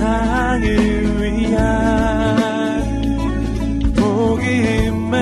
세상을 0.00 1.20
위한 1.20 1.60
복음의 3.94 5.20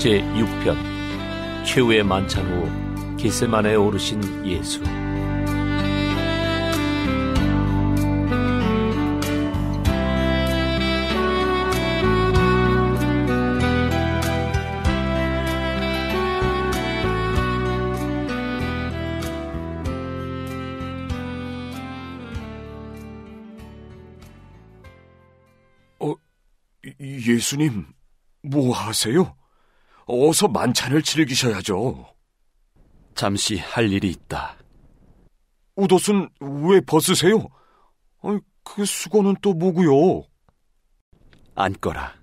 제6편 0.00 0.76
최후의 1.64 2.02
만찬 2.02 2.44
후 2.44 2.83
기세만에 3.24 3.74
오르신 3.76 4.44
예수 4.46 4.82
어, 25.98 26.14
예수님, 27.00 27.86
뭐 28.42 28.76
하세요? 28.76 29.34
어서 30.06 30.46
만찬을 30.46 31.00
즐기셔야죠. 31.00 32.13
잠시 33.14 33.58
할 33.58 33.90
일이 33.92 34.10
있다. 34.10 34.56
옷옷은 35.76 36.28
왜 36.40 36.80
벗으세요? 36.80 37.46
아니, 38.22 38.38
그 38.62 38.84
수건은 38.84 39.36
또 39.42 39.52
뭐고요? 39.54 40.24
앉거라. 41.54 42.14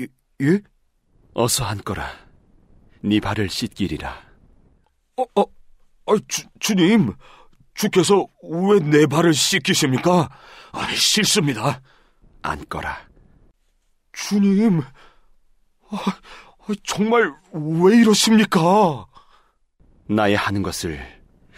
예? 0.00 0.06
예? 0.42 0.60
어서 1.34 1.64
앉거라. 1.64 2.08
네 3.02 3.20
발을 3.20 3.48
씻기리라. 3.48 4.14
어, 5.16 5.22
어, 5.40 5.42
아, 6.06 6.16
주, 6.28 6.42
주님, 6.58 7.12
주께서 7.74 8.26
왜 8.42 8.78
내 8.80 9.06
발을 9.06 9.34
씻기십니까? 9.34 10.28
아, 10.72 10.86
싫습니다. 10.94 11.80
앉거라. 12.42 13.08
주님, 14.12 14.80
아, 15.90 15.96
정말 16.84 17.32
왜 17.52 17.96
이러십니까? 17.98 19.06
나의 20.06 20.36
하는 20.36 20.62
것을 20.62 21.00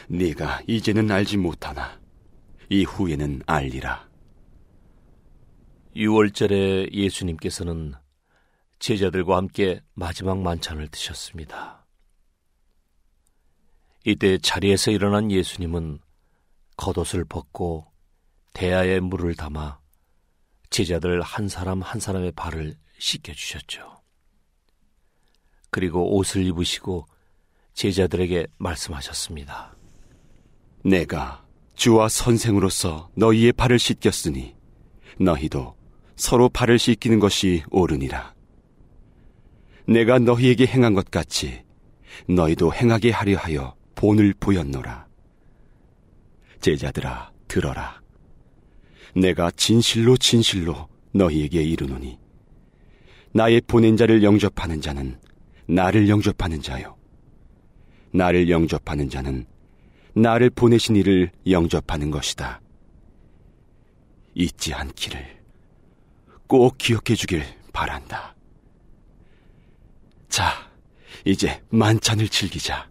네가 0.08 0.62
이제는 0.69 1.11
알지 1.11 1.36
못하나 1.36 2.00
이후에는 2.69 3.42
알리라. 3.47 4.08
6월절에 5.97 6.92
예수님께서는 6.92 7.94
제자들과 8.78 9.36
함께 9.36 9.80
마지막 9.94 10.38
만찬을 10.38 10.88
드셨습니다. 10.88 11.86
이때 14.05 14.38
자리에서 14.38 14.92
일어난 14.92 15.33
예수님은 15.33 15.98
겉옷을 16.77 17.25
벗고 17.25 17.91
대야에 18.53 19.00
물을 19.00 19.34
담아 19.34 19.81
제자들 20.70 21.20
한 21.22 21.48
사람 21.48 21.83
한 21.83 21.98
사람의 21.98 22.33
발을 22.33 22.77
씻겨 22.98 23.33
주셨죠. 23.33 23.97
그리고 25.70 26.16
옷을 26.16 26.44
입으시고 26.47 27.06
제자들에게 27.77 28.46
말씀하셨습니다. 28.58 29.77
내가 30.82 31.44
주와 31.74 32.08
선생으로서 32.08 33.10
너희의 33.14 33.53
발을 33.53 33.78
씻겼으니 33.78 34.56
너희도 35.20 35.76
서로 36.16 36.48
발을 36.48 36.78
씻기는 36.78 37.20
것이 37.20 37.62
옳으니라. 37.70 38.34
내가 39.87 40.19
너희에게 40.19 40.66
행한 40.66 40.94
것 40.94 41.10
같이 41.10 41.64
너희도 42.28 42.72
행하게 42.72 43.10
하려 43.10 43.37
하여 43.37 43.76
본을 43.94 44.34
보였노라. 44.41 45.06
제자들아 46.60 47.31
들어라. 47.47 48.00
내가 49.14 49.50
진실로 49.50 50.16
진실로 50.16 50.88
너희에게 51.12 51.62
이르노니 51.62 52.19
나의 53.32 53.60
보낸 53.66 53.98
자를 53.98 54.22
영접하는 54.22 54.81
자는 54.81 55.20
나를 55.69 56.08
영접하는 56.08 56.62
자요. 56.62 56.95
나를 58.16 58.49
영접하는 58.49 59.10
자는 59.10 59.47
나를 60.15 60.49
보내신 60.50 60.97
이를 60.97 61.31
영접하는 61.49 62.10
것이다. 62.10 62.60
잊지 64.34 64.72
않기를 64.72 65.43
꼭 66.47 66.78
기억해 66.78 67.15
주길 67.15 67.43
바란다. 67.72 68.34
자, 70.28 70.53
이제 71.25 71.62
만찬을 71.69 72.28
즐기자. 72.28 72.88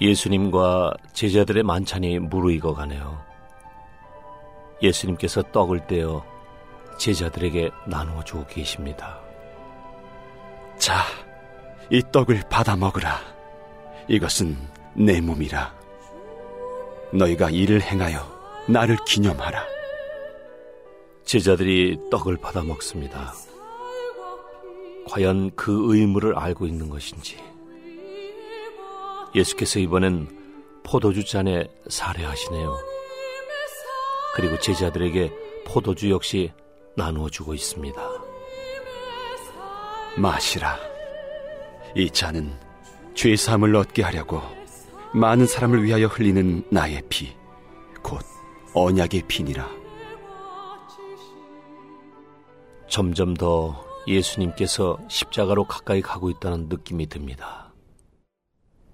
예수님과 0.00 0.94
제자들의 1.12 1.62
만찬이 1.62 2.18
무르익어 2.18 2.74
가네요. 2.74 3.24
예수님께서 4.82 5.42
떡을 5.52 5.86
떼어 5.86 6.33
제자들에게 6.98 7.70
나누어 7.86 8.22
주고 8.24 8.46
계십니다. 8.46 9.20
자, 10.78 11.04
이 11.90 12.02
떡을 12.12 12.44
받아 12.50 12.76
먹으라. 12.76 13.20
이것은 14.08 14.56
내 14.94 15.20
몸이라. 15.20 15.74
너희가 17.12 17.50
이를 17.50 17.80
행하여 17.80 18.64
나를 18.68 18.96
기념하라. 19.06 19.64
제자들이 21.24 21.98
떡을 22.10 22.36
받아 22.36 22.62
먹습니다. 22.62 23.32
과연 25.08 25.50
그 25.54 25.94
의무를 25.94 26.38
알고 26.38 26.66
있는 26.66 26.88
것인지. 26.88 27.38
예수께서 29.34 29.78
이번엔 29.78 30.82
포도주 30.84 31.24
잔에 31.24 31.66
살해하시네요. 31.88 32.76
그리고 34.34 34.58
제자들에게 34.58 35.32
포도주 35.66 36.10
역시 36.10 36.52
나누어 36.96 37.28
주고 37.28 37.54
있습니다. 37.54 38.00
마시라. 40.16 40.78
이 41.96 42.08
잔은 42.10 42.56
죄 43.14 43.34
사함을 43.36 43.74
얻게 43.74 44.02
하려고 44.02 44.40
많은 45.12 45.46
사람을 45.46 45.82
위하여 45.84 46.06
흘리는 46.06 46.64
나의 46.70 47.02
피, 47.08 47.32
곧 48.02 48.20
언약의 48.74 49.22
피니라. 49.28 49.68
점점 52.88 53.34
더 53.34 53.84
예수님께서 54.06 54.98
십자가로 55.08 55.64
가까이 55.64 56.00
가고 56.00 56.30
있다는 56.30 56.68
느낌이 56.68 57.06
듭니다. 57.08 57.72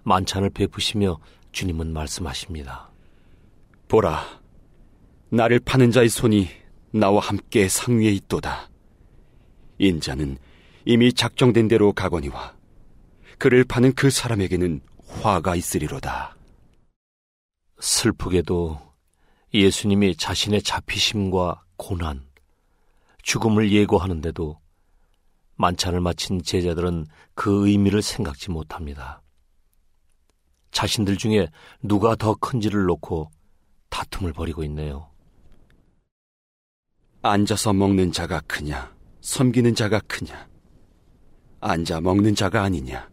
만찬을 0.05 0.51
베푸시며 0.51 1.19
주님은 1.53 1.93
말씀하십니다. 1.93 2.91
보라, 3.89 4.25
나를 5.31 5.61
파는 5.61 5.91
자의 5.91 6.09
손이 6.09 6.49
나와 6.93 7.21
함께 7.21 7.69
상위에 7.69 8.11
있도다. 8.11 8.69
인자는 9.79 10.39
이미 10.85 11.13
작정된 11.13 11.69
대로 11.69 11.93
가거니와 11.93 12.55
그를 13.39 13.65
파는 13.65 13.95
그 13.95 14.11
사람에게는 14.11 14.81
화가 15.07 15.57
있으리로다. 15.57 16.37
슬프게도 17.79 18.79
예수님이 19.55 20.17
자신의 20.17 20.63
잡히심과 20.63 21.65
고난, 21.77 22.29
죽음을 23.23 23.73
예고하는데도 23.73 24.61
만찬을 25.57 26.01
마친 26.01 26.43
제자들은 26.43 27.07
그 27.35 27.69
의미를 27.69 28.03
생각지 28.03 28.51
못합니다. 28.51 29.23
자신들 30.71 31.17
중에 31.17 31.49
누가 31.83 32.15
더 32.15 32.35
큰지를 32.35 32.85
놓고 32.85 33.31
다툼을 33.89 34.33
벌이고 34.33 34.63
있네요. 34.65 35.10
앉아서 37.23 37.75
먹는 37.75 38.13
자가 38.13 38.41
크냐, 38.47 38.95
섬기는 39.21 39.75
자가 39.75 40.01
크냐, 40.09 40.49
앉아 41.61 42.01
먹는 42.01 42.35
자가 42.35 42.63
아니냐. 42.63 43.11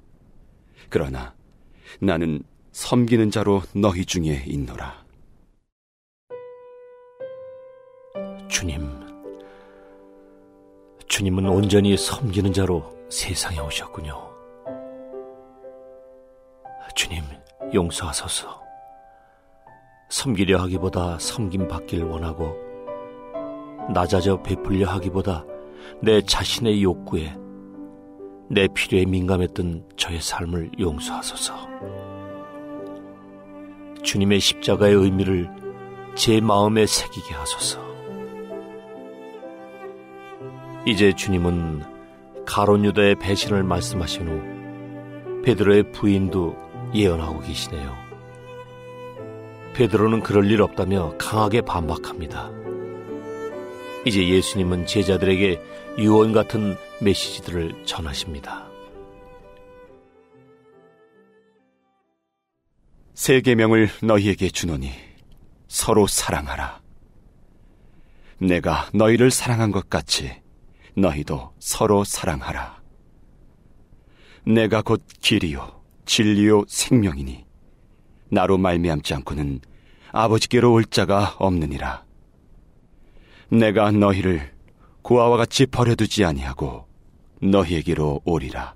그러나 0.90 1.36
나는 2.00 2.42
섬기는 2.72 3.32
자로 3.32 3.62
너희 3.76 4.06
중에 4.06 4.46
있노라. 4.48 5.06
주님, 8.48 8.90
주님은 11.08 11.46
온전히 11.50 11.98
섬기는 11.98 12.54
자로 12.54 12.96
세상에 13.10 13.60
오셨군요. 13.60 14.26
주님, 16.96 17.24
용서하소서. 17.74 18.64
섬기려 20.10 20.62
하기보다 20.62 21.20
섬김 21.20 21.68
받길 21.68 22.04
원하고 22.06 22.67
낮아져 23.94 24.42
베풀려 24.42 24.88
하기보다 24.90 25.46
내 26.02 26.22
자신의 26.22 26.84
욕구에 26.84 27.36
내 28.50 28.68
필요에 28.68 29.06
민감했던 29.06 29.84
저의 29.98 30.22
삶을 30.22 30.72
용서하소서. 30.80 31.54
주님의 34.04 34.40
십자가의 34.40 34.94
의미를 34.94 35.50
제 36.16 36.40
마음에 36.40 36.86
새기게 36.86 37.34
하소서. 37.34 37.86
이제 40.86 41.12
주님은 41.12 41.84
가론 42.46 42.86
유다의 42.86 43.16
배신을 43.16 43.64
말씀하신 43.64 44.28
후 44.28 45.42
베드로의 45.44 45.92
부인도 45.92 46.56
예언하고 46.94 47.42
계시네요. 47.42 47.94
베드로는 49.74 50.22
그럴 50.22 50.50
일 50.50 50.62
없다며 50.62 51.14
강하게 51.18 51.62
반박합니다. 51.62 52.67
이제 54.06 54.28
예수님은 54.28 54.86
제자들에게 54.86 55.62
유언 55.98 56.32
같은 56.32 56.78
메시지들을 57.02 57.86
전하십니다. 57.86 58.68
세 63.14 63.42
계명을 63.42 63.90
너희에게 64.04 64.50
주노니 64.50 64.92
서로 65.68 66.08
사랑하라. 66.08 66.82
내가 68.40 68.90
너희를 68.94 69.32
사랑한 69.32 69.72
것 69.72 69.90
같이 69.90 70.32
너희도 70.96 71.54
서로 71.60 72.04
사랑하라. 72.04 72.82
내가 74.46 74.82
곧 74.82 75.04
길이요 75.20 75.84
진리요 76.06 76.64
생명이니 76.68 77.46
나로 78.30 78.58
말미암지 78.58 79.14
않고는 79.16 79.60
아버지께로 80.12 80.72
올 80.72 80.86
자가 80.86 81.36
없느니라. 81.40 82.07
내가 83.50 83.92
너희를 83.92 84.52
고아와 85.02 85.38
같이 85.38 85.66
버려두지 85.66 86.26
아니하고 86.26 86.86
너희에게로 87.42 88.22
오리라. 88.26 88.76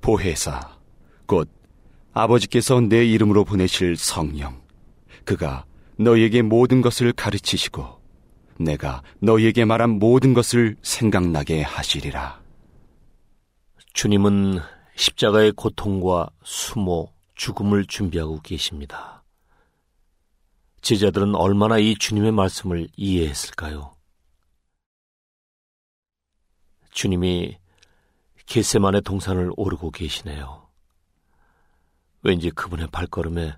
보혜사 0.00 0.78
곧 1.26 1.50
아버지께서 2.12 2.80
내 2.80 3.04
이름으로 3.04 3.44
보내실 3.44 3.96
성령 3.96 4.62
그가 5.24 5.64
너희에게 5.98 6.42
모든 6.42 6.80
것을 6.80 7.12
가르치시고 7.12 8.02
내가 8.60 9.02
너희에게 9.20 9.64
말한 9.64 9.98
모든 9.98 10.32
것을 10.32 10.76
생각나게 10.82 11.62
하시리라. 11.62 12.40
주님은 13.94 14.60
십자가의 14.96 15.52
고통과 15.52 16.28
수모, 16.44 17.12
죽음을 17.34 17.84
준비하고 17.86 18.40
계십니다. 18.42 19.13
제자들은 20.84 21.34
얼마나 21.34 21.78
이 21.78 21.96
주님의 21.96 22.32
말씀을 22.32 22.88
이해했을까요? 22.94 23.96
주님이 26.90 27.56
게세만의 28.44 29.00
동산을 29.00 29.50
오르고 29.56 29.92
계시네요. 29.92 30.68
왠지 32.22 32.50
그분의 32.50 32.88
발걸음에 32.88 33.56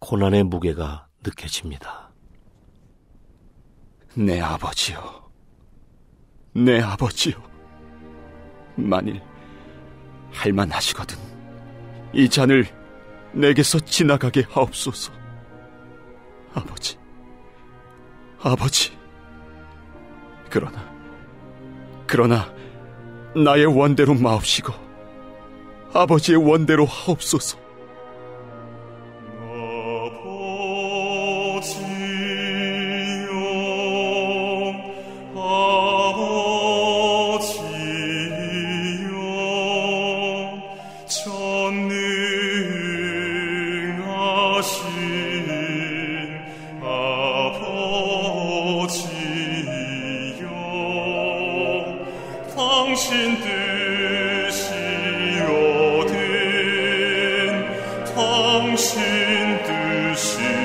고난의 0.00 0.44
무게가 0.44 1.08
느껴집니다. 1.24 2.12
내 4.14 4.38
아버지요. 4.38 5.32
내 6.52 6.82
아버지요. 6.82 7.42
만일 8.76 9.22
할만하시거든 10.32 11.16
이 12.12 12.28
잔을 12.28 12.66
내게서 13.32 13.80
지나가게 13.80 14.42
하옵소서. 14.50 15.21
아버지, 16.54 16.98
아버지. 18.40 18.92
그러나, 20.50 20.84
그러나 22.06 22.52
나의 23.34 23.64
원대로 23.66 24.14
마옵시고 24.14 24.72
아버지의 25.94 26.38
원대로 26.38 26.84
하옵소서. 26.84 27.61
세 60.14 60.61